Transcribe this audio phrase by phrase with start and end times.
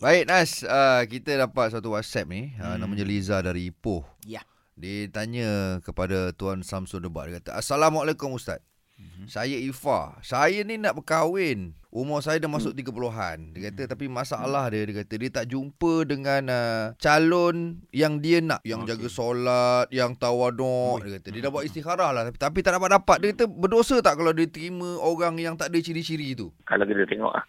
[0.00, 2.80] Baik Nas, uh, kita dapat satu WhatsApp ni, uh, Hmm.
[2.80, 4.00] namanya Liza dari Ipoh.
[4.24, 4.40] Ya.
[4.72, 7.28] Dia tanya kepada Tuan Samsul Debat.
[7.28, 8.64] Dia kata, Assalamualaikum Ustaz.
[8.96, 9.28] Mhm.
[9.28, 10.16] Saya Ifa.
[10.20, 11.72] Saya ni nak berkahwin.
[11.88, 13.52] Umur saya dah masuk 30-an.
[13.52, 18.40] Dia kata tapi masalah dia dia kata dia tak jumpa dengan uh, calon yang dia
[18.40, 18.92] nak, yang Okey.
[18.96, 21.00] jaga solat, yang tawaduk.
[21.00, 23.16] Dia kata dia dah buat istikharah lah tapi, tapi tak dapat dapat.
[23.20, 26.48] Dia kata berdosa tak kalau dia terima orang yang tak ada ciri-ciri tu?
[26.64, 27.44] kalau kita tengok ah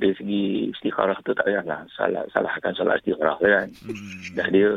[0.00, 4.32] dari segi istikharah tu tak payahlah salah salahkan solat istikharah kan Hmm.
[4.34, 4.70] dah dia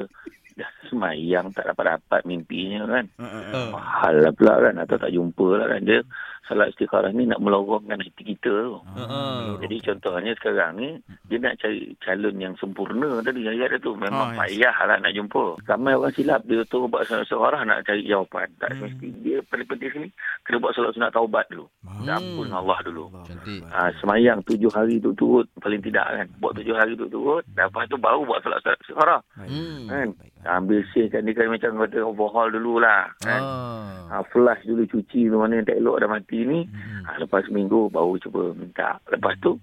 [0.54, 3.56] dah semayang tak dapat dapat mimpinya kan Uh, uh, uh.
[3.56, 3.68] Uh.
[3.72, 6.00] mahal lah pula kan atau tak jumpa lah kan dia
[6.44, 9.58] salat istikharah ni nak melorongkan hati kita tu Uh-uh.
[9.58, 14.36] jadi contohnya sekarang ni dia nak cari calon yang sempurna tadi ayat dia tu memang
[14.36, 14.38] yes.
[14.38, 18.52] payah lah nak jumpa ramai orang silap dia tu buat solat istikharah nak cari jawapan
[18.60, 18.92] tak Hmm.
[18.92, 20.08] semesti dia paling penting sini
[20.44, 22.10] kena buat solat sunat taubat dulu Hmm.
[22.10, 23.62] ampun Allah dulu Cantik.
[23.70, 26.28] Ha, semayang tujuh hari tu turut paling tidak kan.
[26.42, 27.44] Buat tujuh hari tu turut.
[27.54, 29.22] Lepas tu baru buat solat solat istiqarah.
[29.38, 29.50] Baik.
[29.50, 29.82] Hmm.
[29.88, 30.08] Kan?
[30.18, 30.32] Baik.
[30.44, 33.08] Ambil sihkan dia kan macam kata overhaul dulu lah.
[33.24, 33.42] Kan?
[33.42, 34.20] Ah.
[34.20, 36.66] Ha, flush dulu cuci tu mana yang tak elok dah mati ni.
[36.68, 37.04] Hmm.
[37.08, 38.98] Ha, lepas seminggu baru cuba minta.
[39.08, 39.62] Lepas tu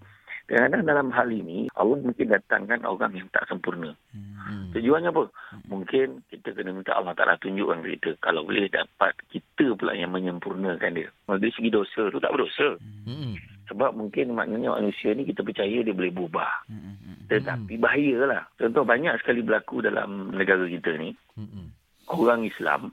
[0.51, 3.95] kadang-kadang dalam hal ini Allah mungkin datangkan orang yang tak sempurna.
[4.15, 4.30] Hmm.
[4.71, 5.25] Tujuannya apa?
[5.67, 8.11] Mungkin kita kena minta Allah Ta'ala tunjukkan kita.
[8.19, 11.09] Kalau boleh dapat kita pula yang menyempurnakan dia.
[11.27, 12.79] Kalau dari segi dosa tu tak berdosa.
[13.07, 13.35] Hmm.
[13.71, 16.51] Sebab mungkin maknanya manusia ni kita percaya dia boleh berubah.
[16.67, 17.17] Hmm, hmm, hmm.
[17.31, 18.43] Tetapi bahayalah.
[18.59, 21.15] Contoh banyak sekali berlaku dalam negara kita ni.
[21.39, 21.71] Hmm.
[22.11, 22.91] Orang Islam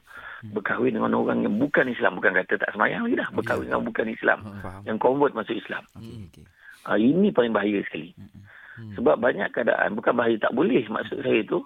[0.54, 2.22] berkahwin dengan orang yang bukan Islam.
[2.22, 3.30] Bukan kata tak semayang lagi dah.
[3.34, 3.74] Berkahwin Ya.
[3.74, 4.40] dengan bukan Islam.
[4.62, 4.82] Faham.
[4.86, 5.84] Yang convert masuk Islam.
[6.86, 8.14] Ha, ini paling bahaya sekali.
[8.14, 8.37] Hmm.
[8.98, 9.98] Sebab banyak keadaan.
[9.98, 10.86] Bukan bahaya tak boleh.
[10.88, 11.66] Maksud saya tu.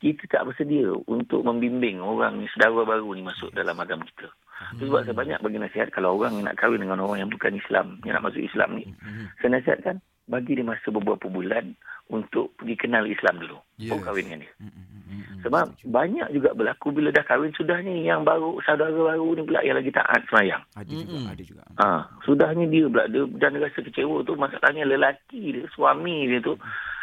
[0.00, 4.32] Kita tak bersedia untuk membimbing orang saudara baru ni masuk dalam agama kita.
[4.76, 8.00] Itu sebab saya banyak bagi nasihat kalau orang nak kahwin dengan orang yang bukan Islam,
[8.08, 9.28] yang nak masuk Islam ni, Hmm.
[9.40, 11.76] saya nasihatkan bagi dia masa beberapa bulan
[12.08, 13.58] untuk pergi kenal Islam dulu.
[13.76, 13.92] Yes.
[13.92, 14.52] Baru kahwin dengan dia.
[14.56, 14.72] Hmm,
[15.20, 15.42] hmm, hmm, hmm.
[15.44, 15.92] Sebab Setuju.
[15.92, 19.76] banyak juga berlaku bila dah kahwin sudah ni yang baru saudara baru ni pula yang
[19.76, 20.62] lagi taat semayang.
[20.72, 21.24] ada juga, Mm-mm.
[21.28, 21.62] ada juga.
[21.76, 21.86] Ha,
[22.24, 26.56] sudahnya dia pula dia dan dia rasa kecewa tu masalahnya lelaki dia, suami dia tu.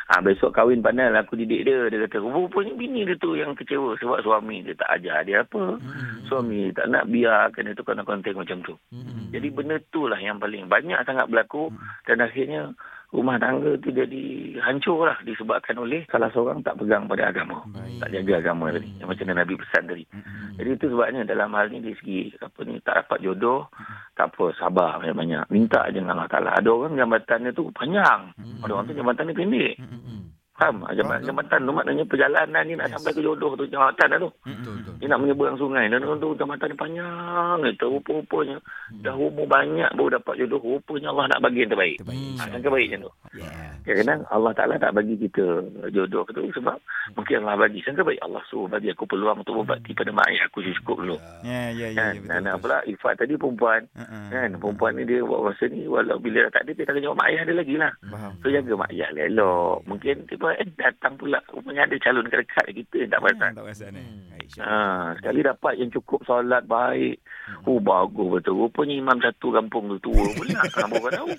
[0.08, 1.92] Ha, besok kahwin pandai lah aku didik dia.
[1.92, 5.75] Dia kata, rupanya bini dia tu yang kecewa sebab suami dia tak ajar dia apa.
[5.84, 6.24] Hmm.
[6.31, 8.74] Suami tak nak biarkan dia tu kena konten macam tu.
[8.88, 9.28] Hmm.
[9.36, 11.75] Jadi benda tu lah yang paling banyak sangat berlaku
[12.08, 12.72] dan akhirnya
[13.07, 14.23] rumah tangga tu jadi
[14.59, 17.63] hancur lah disebabkan oleh salah seorang tak pegang pada agama.
[17.72, 18.03] Baik.
[18.03, 18.90] Tak jaga agama tadi.
[19.00, 20.03] Yang macam Nabi pesan tadi.
[20.12, 23.72] Hmm, hmm, Jadi itu sebabnya dalam hal ni dari segi apa ni tak dapat jodoh,
[24.19, 25.44] tak apa sabar banyak-banyak.
[25.47, 26.51] Minta je dengan Allah Taala.
[26.59, 28.22] Ada orang jabatannya tu panjang.
[28.35, 29.74] Ada orang tu jabatannya pendek.
[29.79, 30.17] hmm, hmm, hmm.
[30.57, 30.81] Faham?
[30.90, 32.94] Jabatan, jabatan tu maknanya perjalanan ni nak Yes.
[32.97, 34.29] sampai ke jodoh tu jabatan dah tu.
[34.41, 34.95] Betul betul.
[34.97, 35.85] Dia nak menyeberang sungai.
[35.85, 37.59] Dan tu jambatan dia panjang.
[37.69, 38.57] Itu rupa-rupanya.
[39.06, 40.57] Dah umur banyak baru dapat jodoh.
[40.57, 41.97] Rupanya Allah nak bagi yang terbaik.
[42.01, 42.18] Terbaik.
[42.18, 42.25] Hmm.
[42.25, 42.53] Ha, insyaAllah.
[42.57, 43.12] yang terbaik macam tu.
[43.38, 43.69] Yeah.
[43.88, 45.45] Kadang-kadang Allah Ta'ala tak bagi kita
[45.94, 46.78] jodoh tu sebab
[47.13, 47.79] mungkin Allah bagi.
[47.85, 51.18] Yang terbaik Allah suruh bagi aku peluang untuk berbakti pada mak ayah aku cukup dulu.
[51.45, 52.13] Ya, ya, ya, Kan?
[52.18, 52.28] ya, betul.
[52.34, 52.59] Dan betul.
[52.66, 53.81] pula Ifat tadi perempuan.
[53.94, 54.25] Uh-uh.
[54.34, 54.50] Kan?
[54.57, 57.29] Perempuan ni dia buat rasa ni walau bila dah tak ada dia tak jawab mak
[57.29, 57.91] ayah dia lagi lah.
[58.09, 58.31] Faham.
[58.41, 59.78] So jaga mak ayah dia elok.
[59.85, 63.52] Mungkin tiba eh datang pula rupanya ada calon dekat-dekat kita yang tak perasan.
[63.52, 64.06] Tak perasan eh.
[64.06, 64.22] Hmm.
[64.28, 65.02] Baik, insyaAllah.
[65.03, 67.18] Ha, sekali dapat yang cukup solat baik.
[67.63, 68.56] Oh bagus betul.
[68.68, 70.59] Rupanya imam satu kampung tu tua pula.
[70.63, 71.30] Ha, baru tahu.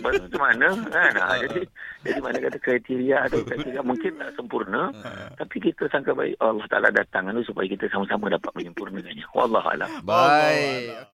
[0.00, 1.12] Lepas tu macam mana kan?
[1.16, 1.60] Ha, jadi
[2.04, 4.82] jadi mana kata kriteria tu kriteria mungkin tak sempurna.
[5.36, 9.24] Tapi kita sangka baik Allah Ta'ala datang tu supaya kita sama-sama dapat menyempurnakannya.
[9.32, 9.90] Wallahualam.
[10.04, 11.08] Baik.